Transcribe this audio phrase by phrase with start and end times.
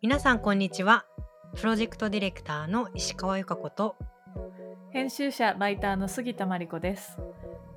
[0.00, 1.04] 皆さんこんにちは。
[1.54, 3.96] プロジェクトディレクターの石川由香子と
[4.90, 7.18] 編集者ライターの杉田真理子です。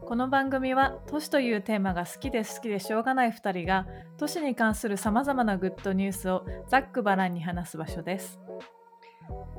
[0.05, 3.87] この番組は都市というテーマが好きで好きでしょうがない2人が
[4.17, 8.39] 都市に関するさまざまなグッドニュースをざっくばらんに話す場所です。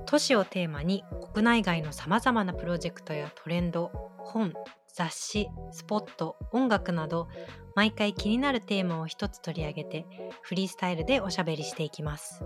[0.06, 1.04] 都市をテーマに
[1.36, 4.54] 国内外のさまざまなプロジェクトやトレンド本
[4.86, 7.28] 雑誌スポット音楽など
[7.74, 10.06] 毎回気になるテーマを一つ取り上げて
[10.40, 12.42] フリースタイルでおしゃべりしていきます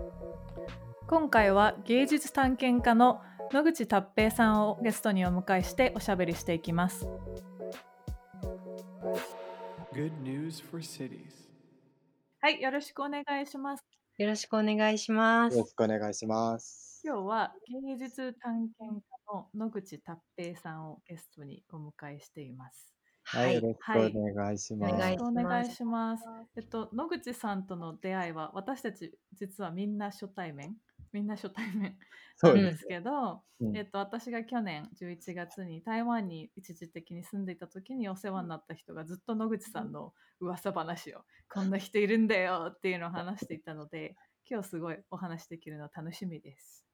[1.07, 3.21] 今回は芸術探検家の
[3.53, 7.07] 野口達平さんをゲストにお迎えしておしゃべりしていきます
[9.93, 11.47] Good news for cities.
[12.41, 13.85] はいよろしくお願いします
[14.17, 16.90] よろしくお願いしますよろしくお願いします。
[17.03, 17.51] 今日は
[17.83, 22.93] 芸術探検家の野口達平さんをゲストにお迎えしています
[23.23, 23.77] はい、よろし
[24.13, 24.93] くお願いします。
[24.93, 26.23] お願いしくお願いしします。
[26.57, 30.75] えっと、野口さんとの出会いは、私たち実はみんな初対面、
[31.13, 31.97] みんな初対面
[32.35, 32.75] そうんで。
[32.75, 44.17] すけど、うんえっと、私が去年11月に台湾に一時的に住んでいた時にお世話になった人がずっと野口さんの噂話を、こんな人いるんだよっていうのを話していたので、
[44.49, 46.90] 今日すごいお話できるの楽しみです。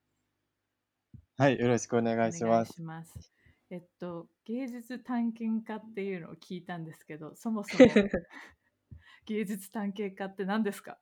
[1.39, 2.73] はい、よろしくお願いしお願います。
[2.73, 3.31] します。
[3.69, 7.85] えっと、芸術探検家っていうのを聞いたんですけど、そもそも
[9.27, 10.97] 芸術探検家って何ですか？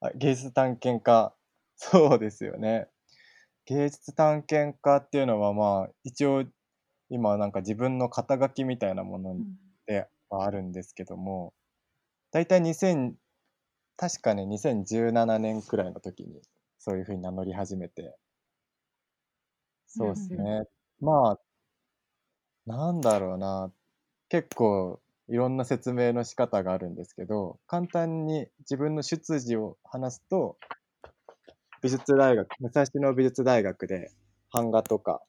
[0.00, 1.34] あ芸術探検家、
[1.76, 2.88] そうですよね。
[3.66, 6.44] 芸術探検家っていうのは、まあ、一応、
[7.10, 9.36] 今、なんか自分の肩書きみたいなもの
[9.84, 11.52] ではあるんですけども、
[12.30, 13.12] 大体2000、
[13.98, 16.40] 確かね、2017年くらいの時に、
[16.78, 18.16] そういうふうに名乗り始めて、
[19.92, 20.64] そうですね。
[21.00, 21.40] まあ、
[22.66, 23.70] なんだろうな。
[24.28, 30.56] 結構いろんな説明の仕方があるんですけど、簡単に自分の出自を話すと、
[31.82, 34.10] 美術大学、武蔵野美術大学で
[34.52, 35.20] 版画とか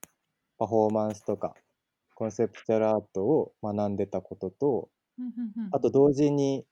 [0.58, 1.54] パフォーマンスとか
[2.16, 4.90] コンセプチュアルアートを学んでたことと、
[5.72, 6.66] あと同時に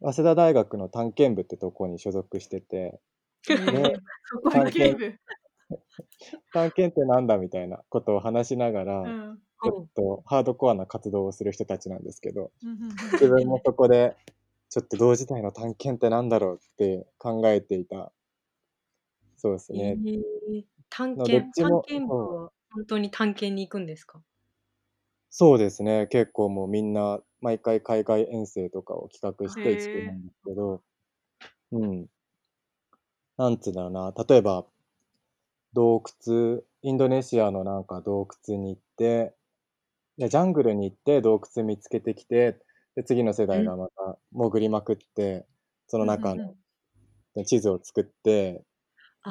[0.00, 3.00] 早稲田大学の探検部ってとこに所属してて、
[3.50, 5.18] えーそこに警部。
[6.52, 12.52] 探検ってなんだみたいなことを話しながら、うんちょっとハードコアな活動をする人たちなんですけど、
[13.20, 14.16] 自分もそこで、
[14.70, 18.12] ちょっと同時代の探検ってなんだろうって考えていた。
[19.40, 19.94] そうですえね。
[19.94, 24.22] ー探まあ検どっちも探検部は本当に探検に行くんですか？
[25.32, 26.06] そうですね。
[26.08, 30.82] 結構もうみんな、毎回海外遠征とかを企画していくんですけど、
[31.72, 32.08] うん。
[33.36, 34.12] なんつうんだろうな。
[34.28, 34.66] 例えば、
[35.74, 39.34] 洞窟、インドネシアのなんか洞窟に行って、
[40.16, 42.58] でジャングルに行って洞窟見つけてきて、
[42.96, 45.46] で次の世代がまた潜りまくって、
[45.86, 46.54] その中うんうん
[47.36, 48.64] の地図を作って、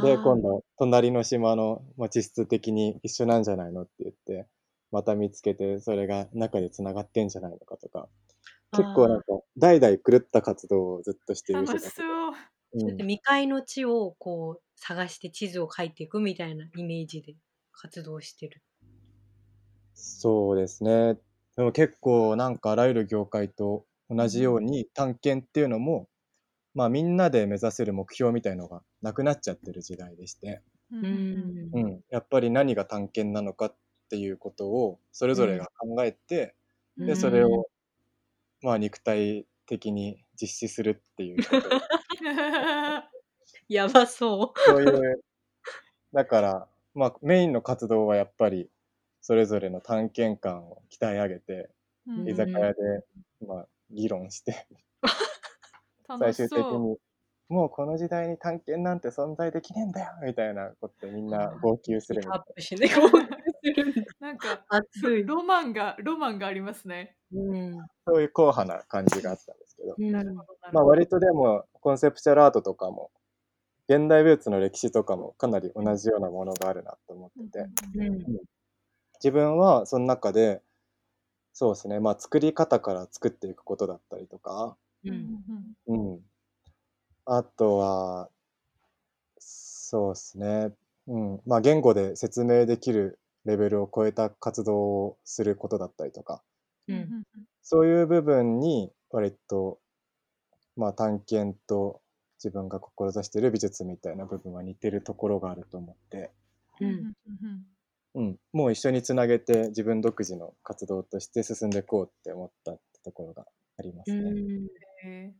[0.02, 4.48] で今度隣の島のまあ地質的に一緒なんじゃないのって言って
[4.92, 8.08] また見つけてそれが中でつながってんじゃないのかとか。
[8.72, 9.26] 結構なんか
[9.58, 12.32] 代々狂った活動をずっとしている人たち楽しそう。
[12.74, 17.36] うんだって未開の地をこう探して地図を書いていくみたいなイメージで
[17.72, 18.64] 活動してる。
[19.94, 21.16] そうですね。
[21.56, 26.10] でも結構なんかあらゆる業界と同じように探検っていうのも
[26.76, 31.04] まあみんなで目指せる目標みたいのがなくなっちゃってる時代でして、うん。
[31.06, 31.08] う
[31.64, 31.74] ん。
[31.74, 33.76] うん、やっぱり何が探検なのかっ
[34.10, 36.56] ていうことをそれぞれが考えて、
[36.98, 37.06] うん。
[37.06, 37.70] で、それを、
[38.62, 41.70] まあ、肉体的に実施するっていうこと。
[43.70, 45.22] やばそそういう、
[46.14, 48.70] だから、まあ、メインの活動はやっぱり、
[49.22, 51.70] それぞれの探検感を鍛え上げて、
[52.08, 52.76] うん居酒屋で、
[53.46, 54.68] まあ、議論して、
[56.20, 56.58] 最終的。
[56.58, 56.98] に、
[57.50, 62.16] もうこの時代に探検なんて存在できねえんだよみたいなことでみんな号泣すう。
[62.16, 64.02] るみたいアップしてね、こうするんだ。
[64.22, 65.26] なんか、熱い。
[65.26, 67.17] ロマンが、ロマンがありますね。
[67.34, 67.72] うん。
[67.78, 69.96] な、そういう硬派な感じがあったんですけど、
[70.74, 73.12] まあ、割とでもコンセプチュアルアートとかも
[73.90, 77.60] 現代美術の歴史とかもかなり同じようなものがあるなと思ってて。
[77.96, 78.48] うん
[79.20, 80.62] 自分はその中で
[81.54, 82.00] そうですね。
[82.00, 86.20] まあ作り方から作っていくことだったりとか、うん、
[87.26, 88.30] あとは
[89.40, 90.72] そうですね、
[91.08, 91.42] うん。
[91.48, 96.44] まあ、言語で説明できるレベルを超えた活動をすることだったりとか
[96.88, 97.46] うんうんうん。
[97.62, 99.80] そういう部分に割と、
[100.76, 102.02] まあ、探検と
[102.38, 106.32] 自分が志している美術みたいな部分は似てるところがあると思って、
[106.82, 106.88] うん。
[106.88, 106.94] うん。
[106.96, 107.66] うん
[108.16, 113.46] うん、もう一緒につなげて自分独自の活動として進んでいこうって思ったってところが
[113.78, 115.34] ありますね。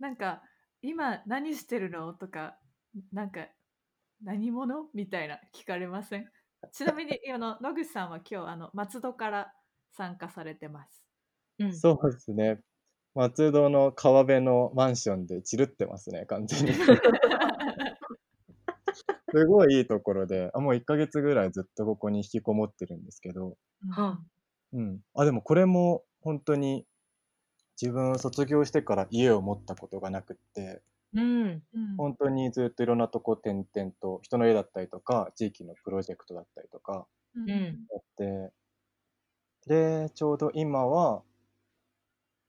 [0.00, 0.42] なんか
[0.82, 2.58] 今何してるのとか
[3.12, 3.46] なんか
[4.20, 6.28] 何者みたいな聞かれません？
[6.72, 9.54] ちなみにあの野口さんは今日あの松戸から
[9.96, 11.02] 参加されてます。
[11.58, 11.72] うん。
[11.72, 12.60] そうですね。
[13.14, 16.72] 松戸の川辺のマンションでチルってますね、完全に。
[19.34, 23.56] すごいいいところで、あもう1ヶ月ぐらいずっとここに引きこもってるんですけど、
[23.90, 24.20] は
[24.72, 25.00] うん。
[25.14, 26.86] あ、でもこれも本当に
[27.80, 30.82] 自分卒業してから家を持ったことがなくって、
[31.14, 31.62] うん。
[31.72, 31.96] うん。
[31.96, 37.50] 本当にずっといろんなとこ転々と、人の家だったりとか、地域のプロジェクトだったりとかうん。
[37.50, 37.86] うん。
[37.90, 38.52] やって、
[39.66, 41.22] で、ちょうど今は、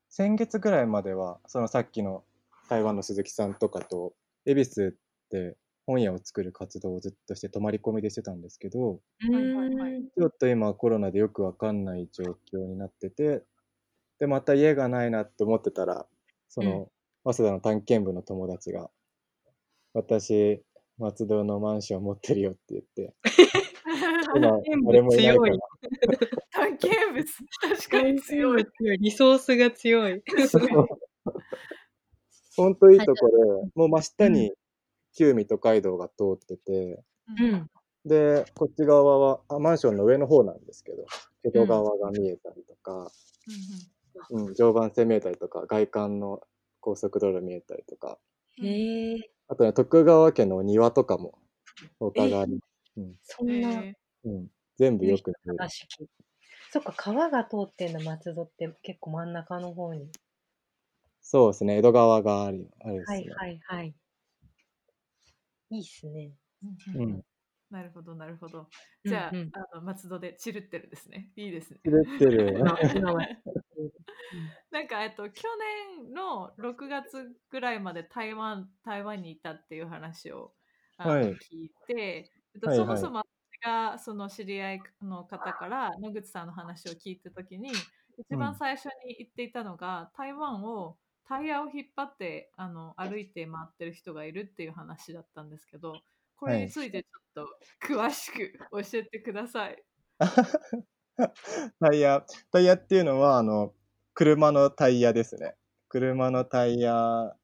[0.09, 2.23] 先月ぐらいまでは、そのさっきの
[2.69, 4.13] 台湾の鈴木さんとかと、
[4.45, 4.97] 恵比寿
[5.29, 8.99] で本屋を作る活動をずっとして泊まり込みでしてたんですけど、
[10.15, 13.43] ちょっと今コロナでよくわかんない状況になってて、
[14.19, 16.05] で、また家がないなって思ってたら、
[16.49, 16.89] その、
[17.23, 18.89] 早稲田の探検部の友達が、
[19.93, 20.61] 私、
[20.97, 23.13] 松戸のマンション持ってるよって言って、
[24.35, 25.57] 今、誰もいないから
[26.57, 27.25] 強い、探検物。
[27.77, 28.65] 確かに強い。
[28.99, 30.21] リソースが強い。
[30.21, 30.87] 確かに
[32.55, 34.51] ほんといいとこで、もう真下に
[35.15, 37.03] 旧水戸街道が通ってて、
[37.39, 37.69] うん。
[38.03, 41.05] で、こっち側は、あマンションの上の方なんですけど、
[41.43, 43.11] 江戸川が見えたりとか、
[44.31, 46.41] うん、常磐線見えたりとか、外観の
[46.79, 48.17] 高速道路見えたりとか、
[48.59, 49.29] へえ。
[49.49, 51.37] あとね、徳川家の庭とかも、
[51.99, 52.47] お互い。
[52.47, 52.59] に、
[53.23, 53.69] そんな。
[53.83, 53.93] え
[54.25, 55.57] うん、全部よく見える。
[56.77, 60.11] そっか川が通ってんだ松戸って結構真ん中の方に。
[61.21, 63.17] そうですね、江戸川がある、あるですね。
[63.17, 63.95] はいはいはい。
[65.71, 66.31] いいっすね。
[66.95, 67.23] ーうん。
[67.71, 68.69] なるほどなるほど。
[69.03, 71.31] じゃあ,、うんうんあの松戸でチルってるですね。
[71.35, 71.79] いいですね。
[71.83, 72.59] 滑ってる。
[72.59, 73.27] 今今は
[74.69, 75.43] なんかえっと去
[75.97, 80.53] 年の6月ぐらいまで台湾台湾にいたっていう話を
[80.97, 83.36] あの、はい聞いて、えっとはいはいそもそも私
[83.67, 87.71] がその知り合いの方から野口さんの話を聞いた時に
[88.17, 90.95] 一番最初に言っていたのが、台湾を
[91.27, 95.93] タイヤを引っ張ってあの歩いて回ってる人がいるっていう話だったんですけど
[96.37, 97.45] これについてちょっ
[97.81, 99.83] と詳しく教えてください。
[101.79, 103.73] タイヤ、タイヤっていうのは、あの、
[104.13, 105.55] 車のタイヤですね。
[105.89, 107.35] 車のタイヤ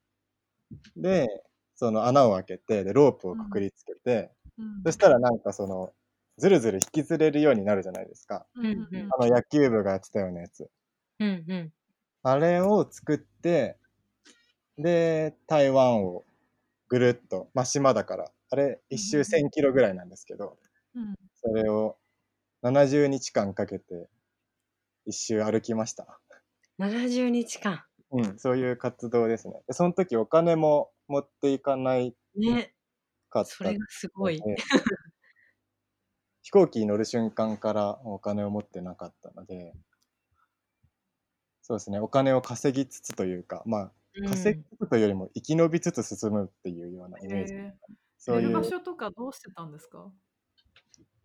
[0.95, 1.27] で、
[1.75, 5.93] その穴を開けて、で、ロープをくくりつけて、うんそしたらなんかその、
[6.37, 8.45] ずるずる引きずれるようになるじゃないですか。
[8.55, 10.67] うんうんうんあの野球部がやってたようなやつ。
[11.19, 11.73] うんうん。
[12.23, 13.77] あれを作って、
[14.77, 16.25] で、台湾を
[16.89, 20.57] ぐるっと、まあ、島だから、あれ一周1000キロぐらいなんですけど、
[20.95, 21.97] うんそれを
[22.63, 24.07] 70日間かけて
[25.05, 26.19] 一周歩きました。
[26.79, 27.83] 70日間。
[28.11, 29.61] うん、そういう活動ですね。
[29.67, 32.73] でその時お金も持っていかないね。
[33.29, 34.41] かったそれがすごい。
[36.43, 39.73] 飛行機に乗る瞬間からお金を持ってなかったので、
[41.61, 43.91] そうですね、お金を稼ぎつつというか、まあ、
[44.29, 47.53] 稼ぎつつというよりも生き延びつつ進むっていうようなイメージ。
[48.19, 48.47] そういう。
[48.49, 50.11] 寝る場所とかどうしてたんですか？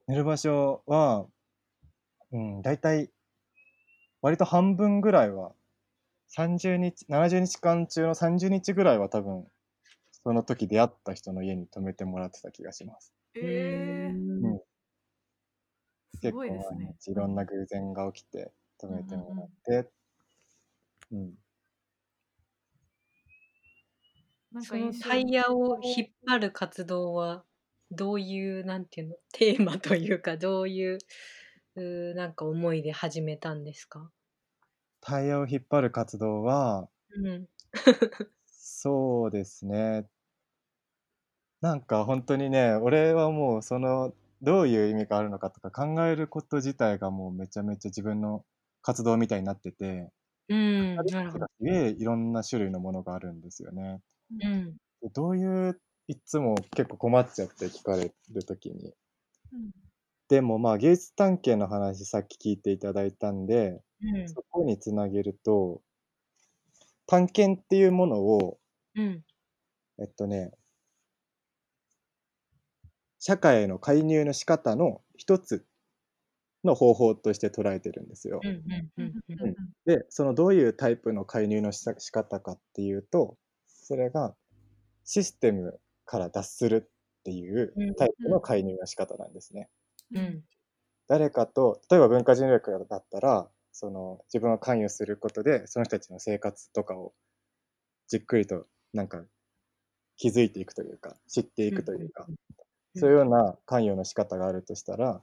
[0.06, 1.26] 寝る場所は、
[2.30, 3.10] うん、大体、
[4.22, 5.52] 割と半分ぐらいは、
[6.36, 9.44] 30日、70日間中の30日ぐらいは多分、
[10.12, 13.12] その時出会った人の家に泊めてもらってた気がします。
[13.34, 14.58] えー、うん。
[14.58, 14.67] す
[16.20, 16.94] 結構毎。
[17.02, 19.50] 日いろんな偶然が起きて泊めてもらっ
[19.84, 19.90] て、
[21.10, 21.38] うん。
[24.52, 27.44] なんそのか印象タイヤを引っ張る活動は
[27.90, 30.98] どういうなんていうの テーマというかどういう
[31.76, 34.12] うーなんか思いで始めたんですか？
[35.00, 37.48] タイヤを引っ張る活動は、うん
[38.46, 40.08] そうですね。
[41.60, 48.44] なんか本当にね、俺はもうその、どういう意味があるのかとか考えること自体がもうめちゃめちゃ自分の
[48.82, 50.10] 活動みたいになってて、
[50.48, 51.46] うんあれなるほど。
[51.46, 54.00] すげえいろんな種類のものがあるんですよね。
[54.42, 54.76] うん。
[55.02, 58.94] でどういう、いつも結構困っちゃって聞かれるときに。
[59.52, 59.70] うん。
[60.28, 64.28] でもまあ芸術探検の話さっき聞いていただいたんで、うん。
[64.28, 65.82] そこにつなげると、
[67.06, 68.58] 探検っていうものを、
[68.94, 69.24] うん。
[70.00, 70.52] えっとね、
[73.18, 75.66] 社会への介入の仕方の一つ
[76.64, 78.40] の方法として捉えてるんですよ。
[79.86, 84.36] で、そのどういうタイプの介入のし仕方かっていうと、それが
[85.04, 89.70] システムから脱するっていううんタイプの介入の仕方なんですね。
[90.10, 90.44] うん。
[91.08, 97.14] 誰かと例えば文化人類学だったらその自分は関与することでその人たちの生活とかを
[98.08, 99.24] じっくりとなんか
[100.16, 102.36] 気づいていくというか知っていくというか、うん
[102.94, 105.22] そういうような関与の仕方があるとしたら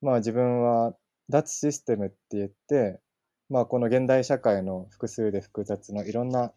[0.00, 0.96] まあ自分は
[1.30, 3.00] 脱システムって言って
[3.48, 6.52] まあこの現代社会の複数で複雑ないろんな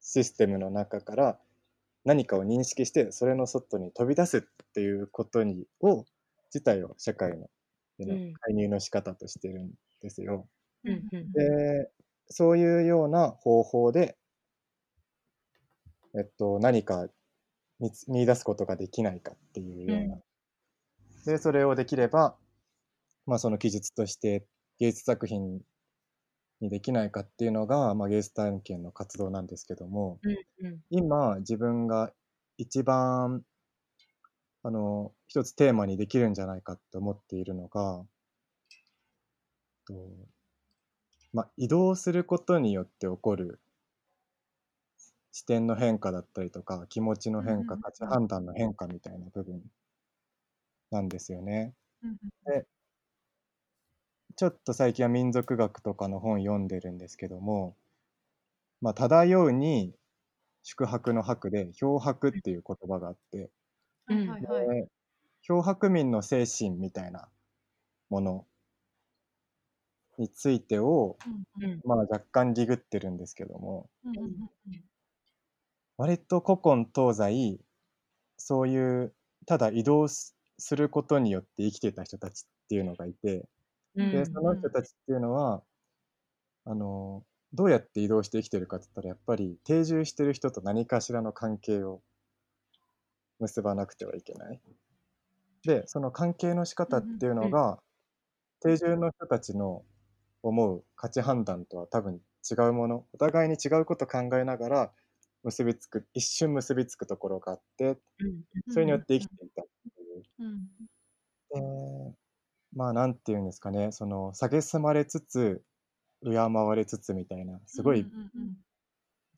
[0.00, 1.40] システムの中から
[2.04, 4.42] 何かを認識してそれの外に飛び出すっ
[4.74, 6.06] ていうことにを
[6.54, 7.48] 自体を社会の
[8.42, 9.72] 介入の仕方としてるん
[10.02, 10.48] ですよ。
[10.84, 11.34] うんうん。
[11.34, 11.90] で
[12.28, 14.18] そういうような方法で、
[16.14, 17.08] えっと、何か
[17.80, 20.18] 見つ見出すことができないかっていうような。
[21.26, 22.36] でそれをできれば、
[23.26, 24.46] まあ、その記述として
[24.78, 25.60] 芸術作品
[26.60, 32.12] にできないかっていうのが、まあ、芸術探検の活動なんですけどもうんうん今自分が
[32.56, 33.42] 一番
[34.62, 38.02] あの一つテーマにできるんじゃないかって思っているのが
[39.88, 39.94] と、
[41.32, 43.60] まあ、移動することによって起こる
[45.38, 49.62] 視点の変化だったりとか気持ちの変化うん価値判断の変化みたいな部分
[50.90, 51.74] なんですよね。
[54.34, 57.76] ちょっと最近は民族学とかの本読んでるんですけども、
[58.80, 59.94] まあ、漂うに
[60.64, 63.52] 宿泊の泊で漂泊っていう言葉があって、
[64.08, 64.28] うん。
[64.28, 64.82] はいはいはい。
[64.82, 64.88] で
[65.42, 67.28] 漂泊民の精神みたいな
[68.10, 68.44] もの
[70.18, 71.16] についてを、
[71.60, 71.80] うんうん。
[71.84, 74.84] まあ、若干リグってるんですけどもうんうんうん
[75.98, 77.58] 割と古今東西
[78.36, 79.14] そういう
[79.46, 83.48] ただ移動すすることによって生きてた人たちっていうのがいて、
[83.94, 85.62] うんでその人たちっていうのは
[86.64, 92.02] あのどうやって移動して生きてるかって言ったらやっぱり定住してる人と何かしらの関係を
[93.40, 94.60] 結ばなくてはいけない。
[95.64, 97.80] でその関係の仕方っていうのが
[98.60, 99.84] 定住の人たちの
[100.42, 103.06] 思う価値判断とは多分違うもの。
[103.12, 104.92] お互いに違うこと考えながら
[105.42, 108.42] 結びつく一瞬結びつくところがあってうん。
[108.72, 110.22] それによって生きていたっていう。
[110.38, 110.68] うん。
[111.54, 112.14] えー
[112.74, 113.92] まあなんていうんですかね。
[113.92, 115.62] その蔑まれつつ
[116.22, 118.06] 敬われつつみたいなすごい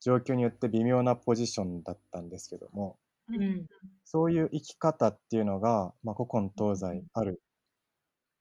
[0.00, 2.99] 状況によって微妙なポジションだったんですけども。
[3.28, 3.42] うん。
[3.42, 3.66] うん
[4.04, 7.40] そういう生き方っていうのが、まあ、古今東西ある。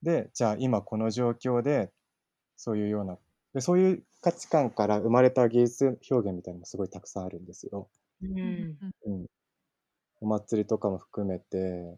[0.01, 1.91] でじゃあ今この状況で
[2.57, 3.21] そういうようなで
[3.61, 7.89] そういう価値観から生まれた芸術表現みたいなのもすごいたくさんあるんですよ。
[8.21, 8.77] うん。
[9.05, 9.25] うん、
[10.21, 11.97] お祭りとかも含めて、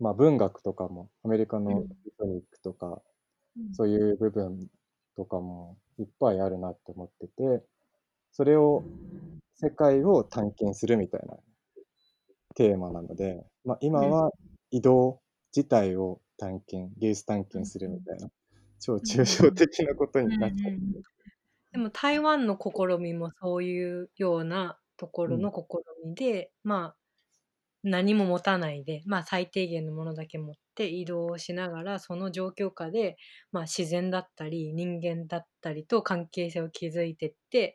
[0.00, 1.88] まあ、文学とかもアメリカのうん。
[1.88, 3.02] テトニックとか、
[3.56, 3.74] うん。
[3.74, 4.68] そういう部分
[5.16, 7.64] とかもいっぱいあるなって思ってて
[8.30, 8.84] それを
[9.56, 11.36] 世界を探検するみたいな
[12.54, 14.30] テーマなので、まあ、今は
[14.70, 15.20] 移動
[15.54, 18.28] 自体を探検芸術探検するみたいな
[18.80, 20.78] 超抽象的なことになっちゃって、
[21.72, 26.96] でも台湾の試みもそういうようなところの試みで、まあ
[27.84, 33.16] 何も持たないで、まあ、最低限のものだけ持って移動しながらその状況下で、
[33.52, 37.74] まあ、自然だったり人間だったりと関係性を築いてって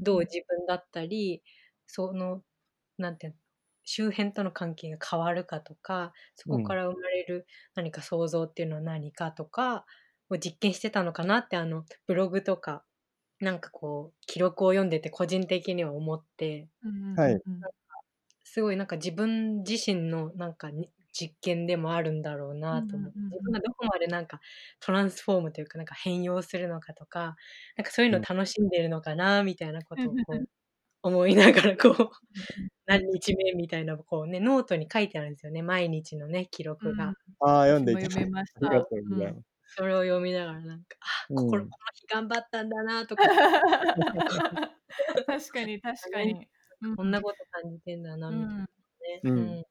[0.00, 1.42] どう自分だったり
[1.86, 2.42] その
[2.98, 3.38] なんていうの
[3.84, 9.84] 周辺との関係が変わるかとかそこから生まれる何か想像っていうのは何かとか
[10.34, 12.84] を実験してたのかなってあのブログとか
[13.40, 16.68] なんかこう記録を読んでて個人的には思って。
[17.16, 17.40] はい。
[18.44, 23.18] すごいなんか自分自身のなんかに実験でもあるんだろうなと思って。
[23.18, 23.30] うんうんうんうん。
[23.30, 24.40] 自分がどこまでなんか
[24.80, 27.36] トランスフォームというかなんか変容するのかとか
[27.76, 30.48] なんかそういうのを楽しんでるのかなみたいなことをこう
[31.02, 32.10] 思いながらこう
[32.86, 38.68] 何日目みたいなこうねノートに書いてあるんですよね毎日のね記録が、ああ読んでいただいて読めました。
[38.68, 39.51] ありがとうございます。
[39.76, 41.36] それを読みながらなんかあうん。
[41.36, 43.24] 心この日頑張ったんだなとか。
[45.26, 46.48] 確かに確かに、
[46.82, 46.96] うん。
[46.96, 48.66] こんなこと感じてんだなみたいなね、
[49.24, 49.38] うん。
[49.38, 49.64] うん。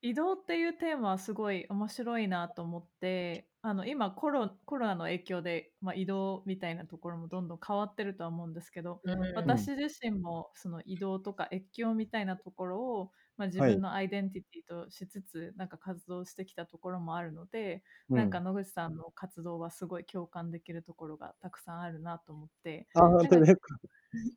[0.00, 9.34] 移動っていうテーマはすごい面白いなと思ってあの今コロコロナの影響で、まあ、移動みたいなところもどんどん変わってるとは思うんですけど、うん。
[9.34, 13.78] 私自身もその移動とか越境みたいなところを、まあ、自はい。
[13.78, 23.78] 分のアイデンティティとしつつなんか活動してきたところもあるので、うんなんか野口さんの活動はすごい共感できるところがたくさんあるなと思ってあ本当ですか。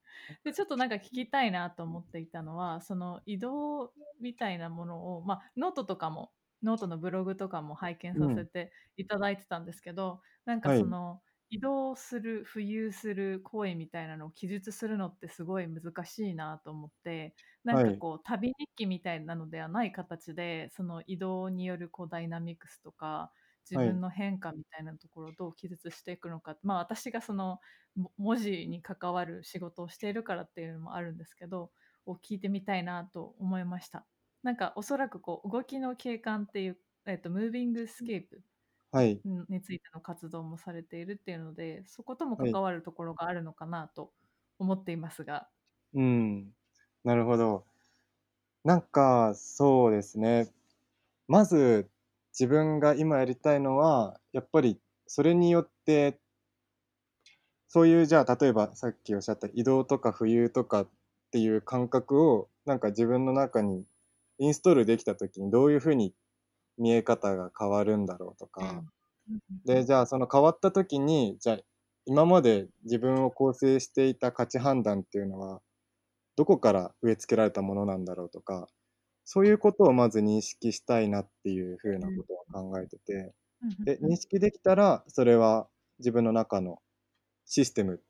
[0.44, 10.84] でちょっとなんか聞きたいなと思っていたのはその移動みたいなものを、まあ、ノートとかもノートのブログとかも拝見させていただいてたんですけど、なんかはい。
[10.84, 23.34] その、移動する浮遊する行為みたいなのを記述するのってすごい難しいなと思ってなんかこう、旅日記みたいなのではない形でその移動によるこうダイナミクスとか
[23.70, 27.60] 自分の変化みたいなところをどう記述していくのか、まあ私がその
[27.96, 31.72] も文字に関わる仕事をしているからっていうのもあるんですけど
[32.06, 34.08] を聞いてみたいなと思いました。
[34.44, 38.42] なんかおそらくこう動きの景観っていう、えっとムービングスケープ
[38.92, 39.24] はい。
[39.28, 44.14] んについての活動もされているっていうのでそことも関わるところがあるのかなと
[44.60, 45.50] 思っていますが、
[45.94, 46.56] うん。
[47.04, 47.66] なるほど。
[48.64, 50.54] なんか、そうですね。
[51.28, 51.92] まず、
[52.34, 56.22] 自分が今やりたいのは、やっぱり、それによって、
[57.68, 60.90] そういう、じゃあ、例えばさっきおっしゃった移動とか浮遊とかっ
[61.32, 63.86] ていう感覚を、なんか自分の中に
[64.38, 66.14] インストールできたときに、どういうふうに
[66.78, 68.84] 見え方が変わるんだろうとか、
[69.66, 71.60] で、じゃあその変わった時に、じゃあ
[72.06, 75.62] 今まで自分を構成していた価値判断っていうのは、
[76.36, 78.68] どこから植え付けられたものなんだろうとか、
[79.24, 83.34] そういうことをまず認識したいなっていうふうなことを考えてて、
[83.86, 85.68] で、認識できたら、それは
[86.00, 86.82] 自分の中の
[87.46, 88.02] システム、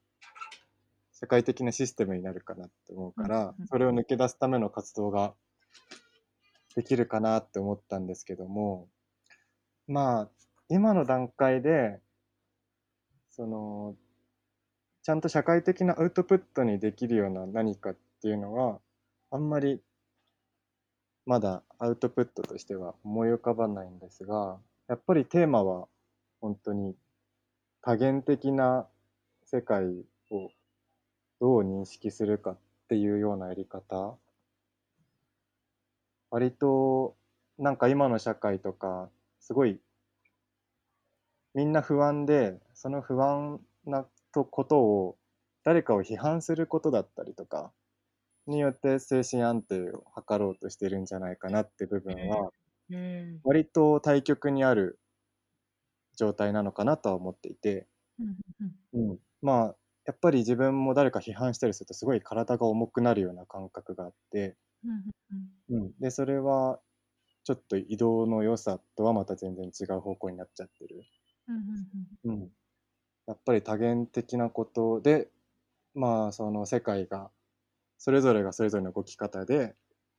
[1.12, 5.36] 世界的なシステムになるかなって思うからうん、それを抜け出すための活動が
[6.76, 8.88] できるかなって思ったんですけども、
[9.88, 10.30] まあ、
[10.70, 12.00] 今の段階で、
[13.30, 13.96] その、
[15.04, 18.80] ちゃんと社会的なアウトプットにできるような何かっていうのは、
[19.32, 19.82] あんまり
[21.26, 25.88] まだアウトプットとしては思い浮かばないんですが、やっぱりテーマは
[26.40, 26.96] 本当に
[27.82, 28.88] 多元的な
[29.46, 29.86] 世界
[30.32, 30.52] を
[31.40, 32.58] どう認識するかっ
[32.90, 34.18] ていうようなやり方
[36.32, 37.16] 割と
[37.60, 39.10] なんか今の社会とか
[39.40, 39.80] すごい
[41.54, 45.18] みんな不安でその不安なとことを
[45.64, 47.72] 誰かを批判することだったりとか
[48.48, 52.52] によって精神安定を図ろうとしてるんじゃないかなって部分は
[52.92, 53.40] うん。
[53.44, 55.00] 割と対極にある
[56.18, 57.88] 状態なのかなとは思っていて、
[58.94, 64.56] うん、まあやっぱり自分も誰か批判したりするとすごい体が重くなるような感覚があって、
[65.70, 66.80] うん、でそれは
[67.44, 71.04] ちょっと移動の良さとはまた全然違う方向になっちゃってる。
[72.24, 72.50] うん、
[73.28, 75.30] やっぱり多元的なことで
[75.94, 77.30] まあその世界が
[77.98, 79.76] それぞれがそれぞれの動き方で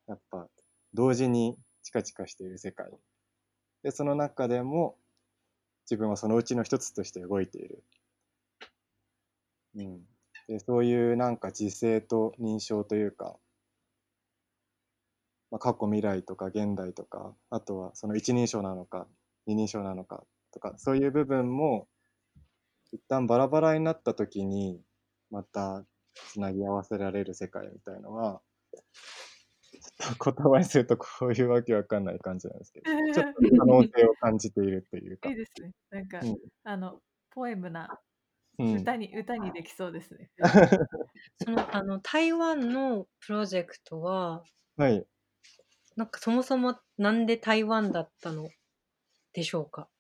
[0.07, 0.49] やっぱ
[0.95, 2.91] 同時にチカチカしている世界。
[3.83, 4.97] でその中でも
[5.91, 7.83] 自分はそのうちの一つとして動いている、
[9.75, 10.01] うん、
[10.49, 13.37] でそういうなんか自制と認証というか、
[15.53, 19.07] まあ、過去未来とか現代とかあとはその一人称なのか
[19.47, 21.87] 二人称なのかとかそういう部分も
[22.91, 24.81] 一旦バラバラになった時に
[25.31, 25.85] また
[26.33, 28.41] つなぎ合わせられる世界みたいのは
[28.73, 35.73] ちょっと言葉にするとこういうわけわかんない感じなんですけど ちょっと可能性を感じているというかいい、ですね。
[35.91, 38.01] なんか、うんあのポエムな
[38.59, 40.31] うん、歌に、歌にできそうですね。
[41.43, 44.45] そのあの台湾のプロジェクトは
[44.77, 45.07] はい
[45.97, 48.49] なんかそもそもなんで台湾だったの？
[49.35, 49.91] でしょうか、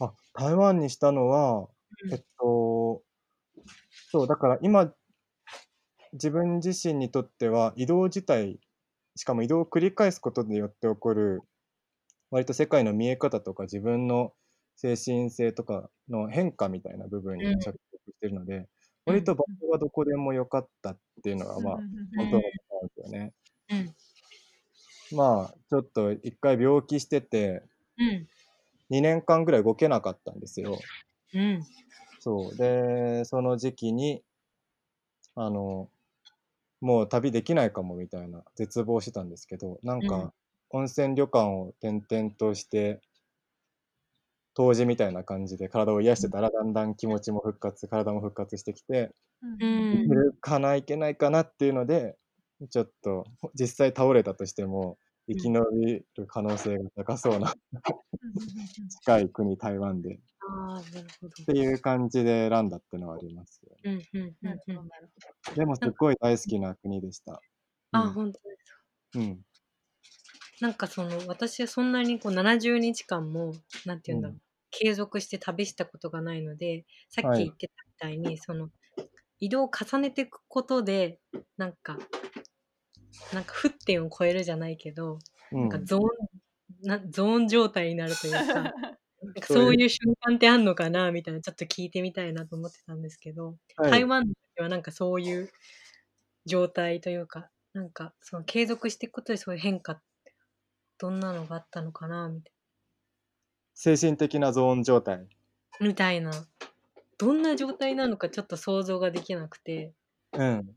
[0.00, 1.68] あ台湾にしたのは
[2.02, 2.12] うん。
[2.12, 3.02] えっと
[4.10, 4.94] そうだから今
[6.12, 8.60] 自分自身にとっては移動自体
[9.16, 11.42] しかも移動を繰り返すことによって起こる
[12.30, 14.34] 割と世界の見え方とか自分の
[14.76, 17.58] 精神性とかの変化みたいな部分にうん。
[17.58, 18.68] 着目してるので、
[19.06, 21.84] 割と場所はどこでもよかったっていうのがまあ
[22.16, 23.34] 本当のことなんですよね。
[23.68, 23.94] うん
[25.10, 27.62] まあちょっと一回病気してて
[27.98, 28.28] うん。
[28.90, 30.88] 2年間ぐらい動けなかったんですよ。
[31.34, 31.62] うん。
[32.20, 32.56] そう。
[32.56, 34.24] で、その時期に、
[35.34, 35.90] あの、
[36.80, 40.28] もう旅できないかもみたいな絶望してたんですけど、なんうん。
[40.28, 40.34] か、
[40.70, 43.02] 温泉旅館を転々として、
[44.58, 49.58] 湯治みたいな感じで体を癒してたら、だんだん気持ちも復活、体も復活してきて、うん。
[49.90, 52.17] いけるかな、いけないかなっていうので、
[52.66, 57.54] ちょっと、実際倒れたとしても、生き延びる可能性が高そうな
[59.02, 60.18] 近い国、台湾で。
[60.40, 64.00] ああなるほどっていう感じで選んだっていうのはありますよね。
[64.14, 65.10] うんうんうんうんなるほど、なる
[65.44, 65.56] ほど。
[65.56, 67.42] でもすっごい大好きな国でした。
[67.92, 68.78] あ本当ですか
[69.16, 69.22] うん。
[69.22, 69.40] うん。
[70.60, 73.52] なんかその私はそんなにこう70日間も
[73.84, 78.68] なんて言うんだろう、うん継続して旅したことがないのでさっはいき言ってたみたいに、その
[79.40, 81.18] 移動を重ねていくことで
[81.56, 81.98] なんか
[83.32, 85.18] なんか沸点を超えるじゃないけど、
[85.52, 86.06] うんなんかゾーン
[86.82, 88.32] なゾーン状態になるという
[89.40, 95.50] かそういう瞬間ってあんのかなみたいなちょっと聞いてみたいなと思ってたんですけど、はい台湾の時はなんかそういう
[96.44, 100.02] 状態というかなんかその継続していくことでそういう変化
[100.98, 102.52] どんなのがあったのかなみたい
[103.74, 105.28] 精神的なゾーン状態。
[105.78, 106.32] みたいな。
[107.18, 109.92] どんな状態なのかちょっと想像ができなくて。
[110.32, 110.76] うん。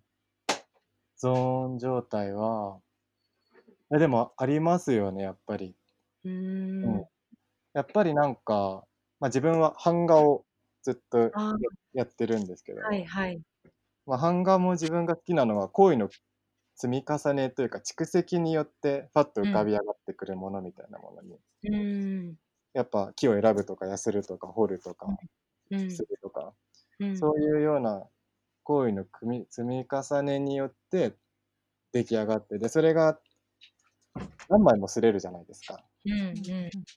[1.18, 2.80] ゾーン状態は、
[3.94, 5.76] えでもありますよね、やっぱり。
[6.24, 6.32] うー
[6.84, 7.06] うんん。
[7.74, 8.86] やっぱりなんか、
[9.20, 10.46] まあ、自分は版画を
[10.84, 11.32] ずっと
[11.94, 13.42] やってるんですけど、あ、はいはい。
[14.06, 16.10] まあ、版画も自分が好きなのは行為の
[16.76, 22.38] 積み重ねというか蓄積によってパッと浮かび上がってくるものみたいなものに、うーん。
[22.74, 25.18] やっぱ木を選ぶとかヤスるとか掘るとかうん
[25.90, 26.54] するとか、
[27.00, 27.18] うん。
[27.18, 28.08] そういうような
[28.64, 31.16] 行為の組み積み重ねによって
[31.92, 33.20] 出来上がってでそれが
[34.50, 35.84] 何枚も擦れるじゃないですか。
[36.06, 36.36] うんうん。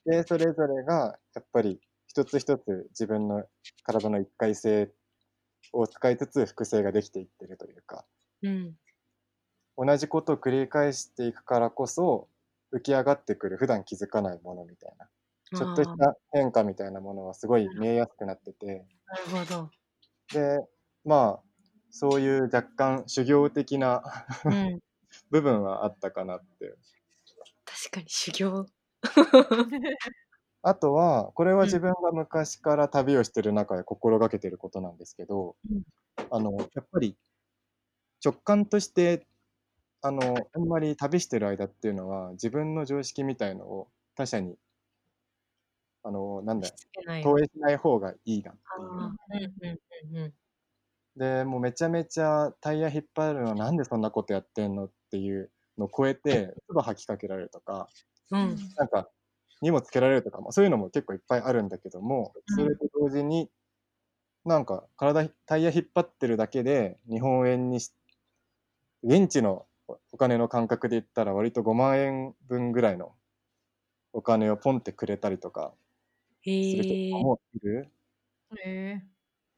[0.05, 3.45] でそれぞれがやっぱり一つ一つ自分の
[3.83, 4.91] 体の一回性
[5.73, 8.05] を使いつつ複製ができていってるというか
[8.41, 8.75] うん。
[9.77, 12.29] 同じことを繰り返していくからこそ
[12.73, 15.09] 浮き上がってくる普段気づかないものみたいな
[15.55, 19.69] ちょっとした変化みたいなものはすごい見えやすくなっててなるほど。
[20.33, 20.59] で
[21.03, 21.43] まあ
[21.89, 24.03] そういう若干修行的な
[24.45, 24.79] うん。
[25.31, 26.75] 部分はあったかなって
[27.65, 28.65] 確かに修行。
[30.61, 35.83] あとはこれうんは自分が昔から旅をしてる中で心がけてることなんですけど、うん
[36.31, 37.15] あのやっぱり
[38.23, 39.27] 直感として
[40.01, 40.21] あの
[40.53, 44.57] あんまり旅してる間っていうのは自分の常識みたいのを他者に
[46.05, 46.69] あのなんだ。
[47.23, 48.89] 投影しない方がいいなってあいう。
[48.89, 49.79] あ、うんうん
[50.13, 50.33] うんうん。
[51.17, 57.89] でもうめちゃめちゃタイヤ引っ張るのなんでそんなことやってんのっていうのを超えて 唾吐きかけられるとか
[58.31, 58.55] うん。
[58.77, 59.09] なんか
[59.61, 63.49] 荷物つけられるとかもそういうのも結構いっぱいあるんだけどもうんそれと同時に
[64.43, 67.95] なんか体タイヤ引っ張ってるだけで日本円にし
[69.03, 69.65] 現地の
[70.11, 73.15] お金の感覚で言ったら割と5万円分ぐらいの
[74.13, 75.73] お金をポンってくれたりとか
[76.45, 77.19] すえ人。
[77.19, 77.91] もいる。
[78.63, 79.01] え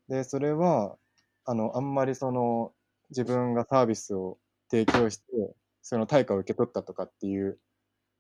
[0.08, 0.98] でそれは
[1.46, 2.74] あのあんまりその
[3.10, 4.38] 自分がサービスを
[4.70, 5.24] 提供して
[5.82, 7.60] その対価を受け取ったとかっていう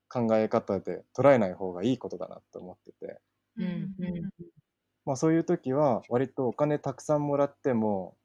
[0.09, 3.19] 考え方で捉えない方がいいことだなと思ってて、
[3.57, 4.29] うんうん
[5.05, 8.15] まあ、そういう時は割とお金たくさんもらっても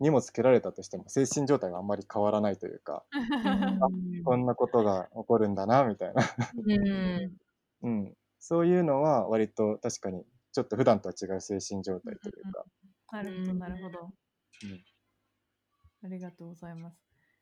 [0.00, 3.04] 荷物つけられたとしても精神状態があんまり変わらないというか
[4.24, 6.22] こんなことが起こるんだなみたいな、
[6.66, 7.36] うん。
[7.82, 12.64] うん、そういうのは割と確かにちょっと普段とは違う精神状態というか、
[13.12, 14.10] なるほど、なるほど。
[14.64, 14.84] うん。
[16.04, 16.96] ありがとうございます。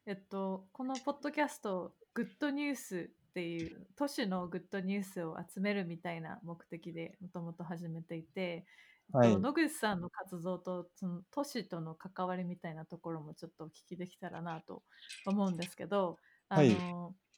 [0.06, 8.66] えっと、このポッドキャスト、グッドニュースっていう、都市のグッドニュースを集めるみたいな目的でもともと始めていて、
[9.08, 14.82] えっとはい野口さんの活動とその都市との関わりみたいなところもちょっとお聞きできたらなと
[15.24, 17.29] 思うんですけど、あの、はい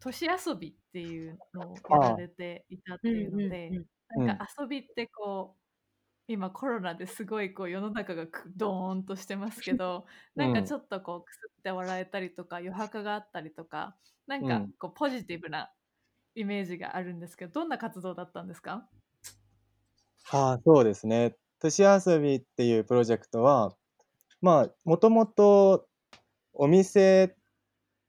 [0.00, 3.70] 都市遊びっていうのをやられていたっていうので、
[4.10, 5.62] なんか遊びってこう
[6.28, 10.06] 今コロナですごいこう世の中がくドーンとしてますけど
[10.36, 14.72] なんかちょっとこうくすって笑えたりとか余白があったりとかなんかうん。
[14.78, 15.72] こうポジティブな
[16.34, 18.88] イメージがあるんですけどどんな活動だったんですか？
[20.30, 21.36] ああ、そうですね。
[21.60, 23.76] 都市遊びっていうプロジェクトは、
[24.42, 25.88] まあ、もともと
[26.54, 27.36] お店、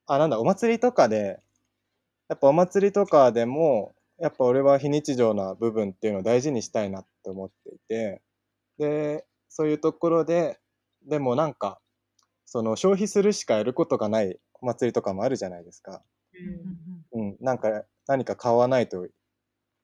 [0.08, 1.42] あ、なんだ、お祭りとかで、
[2.30, 8.22] やっぱお祭りとかでも、やっぱ俺は非日常な部分っていうのを大事にしたいなって思っていて、
[8.78, 10.60] で、そういうところで、
[11.08, 11.80] でもなんか、
[12.46, 16.04] その消費するしかやることがないお祭りとかもあるじゃないですか。
[17.14, 19.08] うん、なんか何か買わないと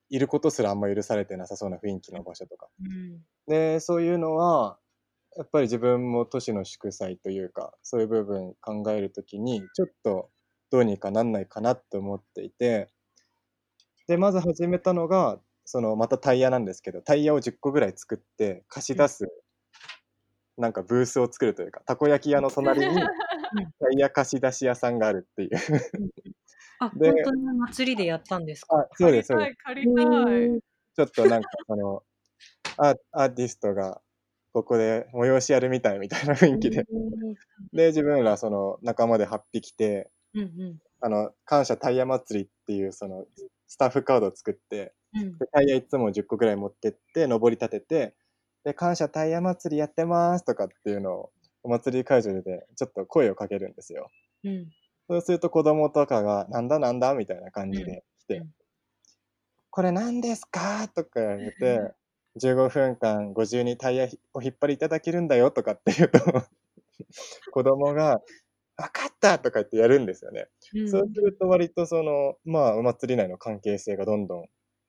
[0.09, 2.67] いることすらあんま許されてなさそうな雰囲気の場所とか。
[2.79, 4.79] うんで、そういうのは、
[5.37, 10.29] やっぱり自分も都市の祝祭というか、そういう部分考えるときに、ちょっと
[10.71, 12.89] どうにかなんないかなって思っていて、
[14.07, 19.25] で、まず始めたのが、そのまたタイヤなんですけど、タイヤを10個ぐらい作って貸し出す、
[20.57, 23.01] なんかブースを作るというか、たこ焼き屋の隣にタ
[23.91, 25.49] イヤ貸し出し屋さんがあるっていう。
[26.79, 28.79] あ、で本当に祭りでやったんですか？
[28.81, 29.55] あ、そうです、そうです。
[29.63, 30.61] 借りたい借りたい。
[30.95, 32.03] ちょっとなんかその
[32.77, 34.01] アアーティストが
[34.53, 36.85] ここで催しやるみたいみたいな雰囲気で、
[37.73, 40.79] で自分らその仲間で8匹てうんうん。
[41.01, 43.25] あの感謝タイヤ祭りっていうその
[43.67, 45.37] スタッフカードを作ってうん。
[45.39, 48.15] でタイヤいつも10個ぐらい持ってって登り立てて
[48.65, 51.31] で感謝タイヤ祭りやってますとかっていうのを
[51.63, 54.09] お祭り会場でちょっと声をかけるんですよ。
[54.43, 54.75] うん。
[55.09, 58.55] そうすると子供とかが、なんだなんだみたいな感じで来て、うん。
[59.71, 60.87] これ何ですか？
[60.89, 61.93] とか言って、
[62.37, 66.19] 15分間ご自由にタイヤを引っ張りいただけるんだよとかって言うと、
[67.51, 68.21] 子供が、
[68.77, 70.47] 分かったとか言ってやるんですよね。
[70.73, 74.45] うんそうすると割とその、まあ、お祭り内の関係性がどんどん、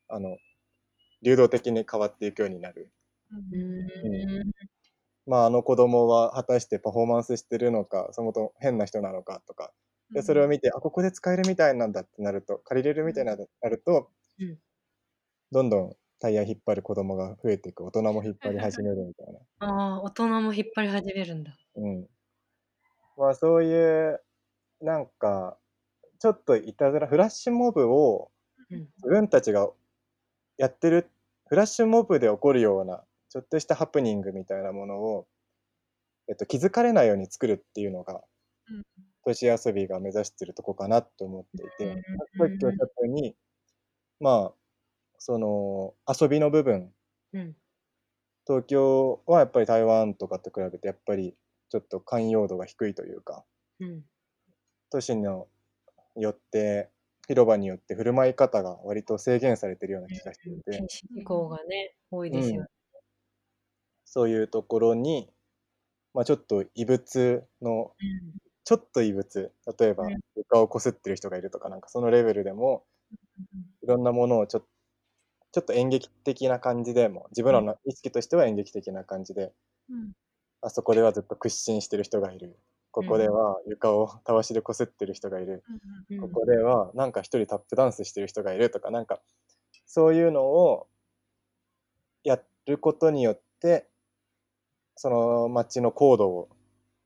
[0.08, 0.36] あの、
[1.22, 2.90] 流動的に変わっていくようになる。
[3.30, 3.54] うん
[4.40, 4.52] うん
[5.26, 9.72] まあ、あの子供は果たしてパフォーマンスしてるのか、そもそも変な人なのかとか、
[10.12, 14.58] でそれを見て、あ、ここで使えるみたいなんだってなると、借りれるみたいななると、うん
[15.50, 19.40] どんどんタイヤ引っ張る子供が増えていく、大人も引っ張り始めるみたいな。
[19.58, 21.58] ああ、大人も引っ張り始めるんだ。
[21.76, 22.08] うん。
[23.16, 24.22] まあそういう、
[24.80, 25.58] なんか、
[26.18, 28.30] ちょっといたずら、フラッシュモブを
[28.70, 28.88] うん。
[28.96, 29.70] 自分たちが
[30.58, 31.10] やってる、
[31.48, 35.28] フラッシュモブで起こるような、ちょっとしたハプニングみたいなものを、
[36.28, 38.24] えっと、気づかれないように作るっていうのが、
[38.68, 38.82] うん。
[39.24, 42.02] 年遊びが目指してるとこかなと思っていて、うん。
[42.38, 43.36] さっきおっしゃったように、
[44.20, 44.54] まあ、
[45.18, 46.92] その遊びの部分、
[47.32, 47.56] うん。
[48.46, 51.36] 東京はやっぱり台湾とかと比べてやっぱり
[51.68, 53.44] ちょっと寛容度が低いというか、
[53.80, 54.02] うん。
[54.90, 55.48] 都市の
[56.16, 56.90] よって、
[57.28, 62.68] 広場によって振る舞い方が割と制限されてるような気がしていて、禁止事項がね、多いですよね。
[64.04, 65.28] そういうところに、
[66.14, 67.92] まあ、ちょっと異物の、
[68.64, 70.20] ちょっと異物、例えばうん。
[70.36, 72.84] 床をこすってる人がいるとか、なんかそのレベルでも、
[73.82, 74.66] いろんなものをちょ
[75.52, 79.52] ちょっと演劇的な感じでも、自分らの意識としては演劇的な感じで、
[79.90, 80.12] うん
[80.62, 82.58] あそこではずっと屈伸してる人がいる。
[82.90, 85.62] ここでは床をたわしでこすってる人がいる。
[86.10, 89.20] うんここではなんか一人タップダンスしてる人がいるとか、なんか
[89.86, 90.86] そういうのを
[92.24, 93.88] やることによって、
[94.96, 96.48] その街の高度を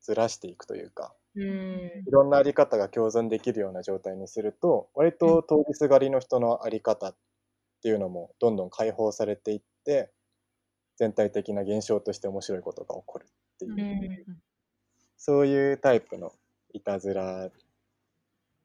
[0.00, 2.04] ずらしていくというか、うん。
[2.06, 7.16] いろんなあり方が共存できるような状態にすると、割と通りすがりの人のあり方っ
[7.82, 10.12] ていうのもどんどん解放されていって、
[10.96, 13.26] 全体的な現象として面白いことが起こる
[13.66, 14.42] っていう、うん
[15.16, 16.32] そういうタイプの
[16.72, 17.50] いたずら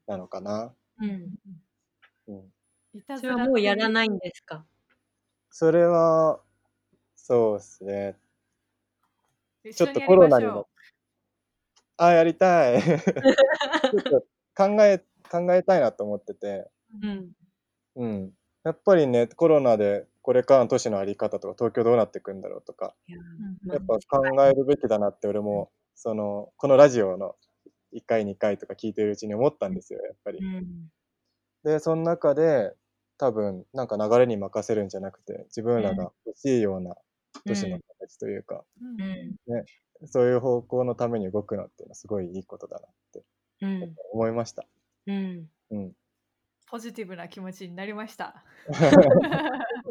[0.06, 0.72] なのかな。
[1.00, 1.36] うん。
[2.28, 2.52] うん、
[3.16, 4.66] それはもうやらないんですか？
[5.50, 6.40] それは、
[7.16, 8.16] そうですね。
[9.64, 10.68] ちちょっとコロナにも
[11.98, 12.82] あ、やりたい。
[12.82, 14.20] ちょっと
[14.56, 14.98] 考え、
[15.30, 16.70] 考えたいなと思ってて、
[17.02, 17.36] うん。
[17.96, 18.32] うん。
[18.64, 23.12] やっぱりね、コロナでこれからの都市のあり方とか、東京どうなっていくんだろうとか、い
[23.70, 27.36] やっぱ考えるべきだなって俺も、その、このラジオの
[27.92, 30.40] 1回、2回とか聞いてるうちに思ったんですよ、やっぱり。
[30.40, 30.88] うん。
[31.62, 32.72] で、その中で、
[33.18, 36.96] 多分、なんか流れに任せるんじゃなくて、自分らが欲しいような
[37.46, 39.00] 都市の形というか、うん
[39.46, 39.64] うん。
[40.08, 43.22] そういう方向のために動くのっていうのはすごいいいことだなって
[43.60, 43.94] うん。
[44.12, 44.66] 思いました。
[45.06, 45.50] うん。
[45.70, 45.92] うん。
[46.66, 48.44] ポジティブな気持ちになりました。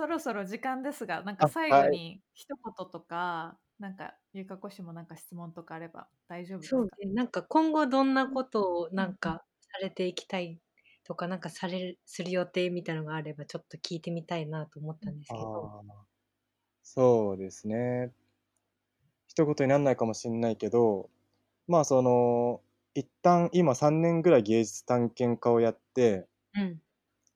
[0.00, 6.76] そろそろ時間ですが、なんかあ最後に一言とか、なんかゆかこ氏もなんか質問とかあれば大丈夫ですか？
[6.78, 7.12] そうね。
[7.12, 10.58] なんか今後どんなことをなんかされていきたい
[11.04, 15.84] とか、なんかされる、する予定みたいなのがあればちょっと聞いてみたいなと思ったんですけど。
[16.82, 18.10] そうですね。
[19.28, 21.10] 一言にならないかもしれないけど、
[21.68, 22.62] まあその、
[22.94, 26.80] 一旦今3年ぐらい芸術探検家をやって、うん。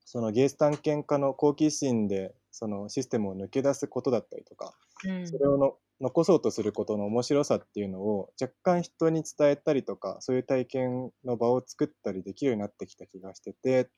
[0.07, 5.27] その芸術探検家の好奇心でそのシステムを抜け出すことだったりとか、うん。
[5.27, 13.91] それをの残そうとすることの面白さっていうのを若干人に伝えたりとか、そういう体験の場を作ったりできるようになってきた気がしてて、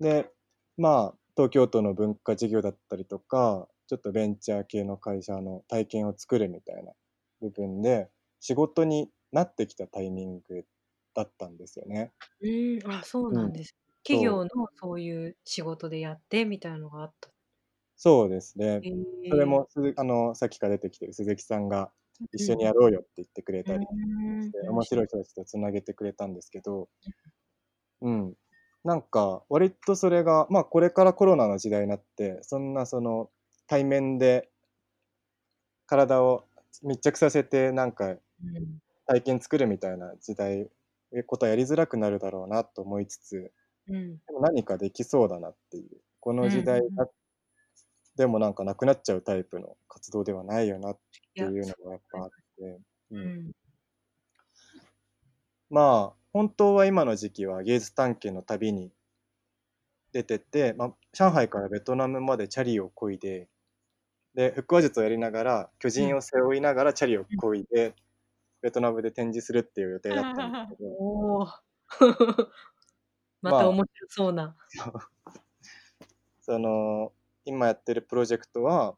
[0.00, 0.30] で、
[0.76, 6.92] まあ、東京都の文化事業だったりとか、ちょっとベンチャー系の会社の体験を作るみたいな
[7.40, 8.08] 部分で、
[8.40, 10.64] 仕事になってきたタイミング
[11.14, 12.12] だったんですよね。
[12.40, 13.76] うん、あ、そうなんです。
[14.04, 17.30] 企業のそういう仕事でやってみたいなのがあった。
[17.96, 18.66] そうですね。
[18.66, 21.90] へーそれも、すあの、さっきから出てきてる鈴木さんが
[22.32, 26.88] 一緒にやろうよって言ってくれたりして、うん面白い人たちとつなげてくれたんですけど、
[28.02, 28.34] うん。
[28.84, 33.30] なんか、割とそれが、まあ、これからコロナの時代になって、そんなその、
[33.66, 34.50] 対面で
[35.86, 36.44] 体を
[36.82, 38.18] 密着させて、なんか、うん。
[39.06, 40.68] 体験作るみたいな時代、
[41.12, 43.52] えことはやりづらくなるだろうなと思いつつ、
[43.88, 44.16] うん。
[44.26, 47.08] でも何かできそうだなっていう、この時代うんだ
[48.16, 50.98] でもなんかなくなっちゃうタイプの活動ではないよなっ
[51.34, 53.42] ていうのがやっぱあって、ううん。
[53.50, 53.52] ん。
[55.70, 58.92] まあ本当は今の時期は芸術探検の旅に
[60.12, 63.48] 出てて、まあ、上海からベトナムまでチャリを漕いで
[64.34, 67.94] で腹話術をやりながら巨人を背負いながらチャリを漕いで、
[68.62, 71.46] ベトナムで展示するっていう予定だったんですけど。
[73.42, 74.56] ままあた面白そうな。
[76.42, 77.12] その
[77.46, 78.94] 今やってるプロジェクトは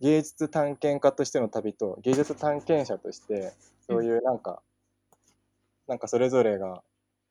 [0.00, 3.54] 芸術探検家としての旅と芸術探検者として
[3.88, 4.62] そういうなんか、
[5.88, 6.82] なんかそれぞれが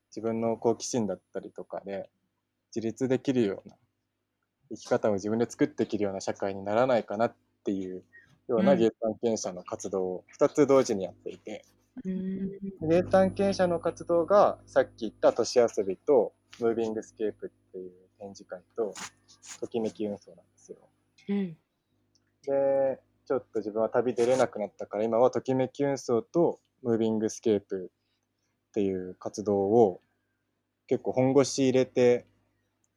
[0.09, 2.09] 自分の好奇心だったりとかで
[2.75, 3.75] 自立できるような
[4.69, 8.03] 生き方を自分で作っていけるような社会にならないかなっていう
[8.47, 8.79] ようなうん。
[8.79, 11.65] ゲイ探検者の活動を2つ同時にやっていて、
[12.05, 12.89] うん。
[12.89, 18.93] ゲイ探検者の活動がさっき言った都市遊びとムービングスケープっていう展示会と
[19.59, 20.77] ときめき運送なんですよ。
[21.29, 21.57] うん。
[22.43, 27.91] で、ちょっと自分は旅出れなくなったから今はときめき運送とムービングスケープ
[28.69, 30.01] っていう活動を
[30.87, 32.27] 結構本腰入れて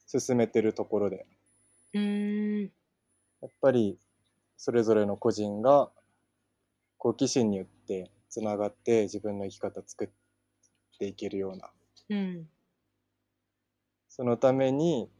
[0.07, 1.27] 進めてるところで。
[1.95, 2.63] うん。
[2.65, 2.69] や
[3.49, 3.99] っぱり
[4.57, 5.91] それぞれの個人が
[6.99, 10.09] 好奇心によってつながって自分の生き方作っ
[10.99, 11.71] ていけるような。
[12.11, 12.49] うん。
[14.09, 15.11] そのために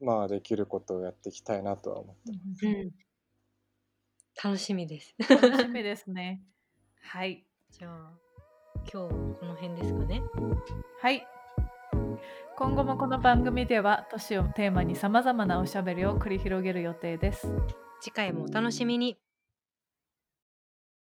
[0.00, 2.66] まあできることをやっていきたいなとは思ってます。
[2.66, 2.90] うん
[4.40, 5.16] 楽しみです。
[5.28, 6.40] 楽しみですね。
[7.02, 7.44] はい。
[7.72, 8.12] じゃあ
[8.82, 10.22] 今日はこの辺ですかね。
[11.02, 11.26] はい。
[12.56, 17.48] 今後もこの番組では都市をテーマにさまざまなおしゃべりを繰り広げる予定です。
[18.00, 19.18] 次回もお楽しみに。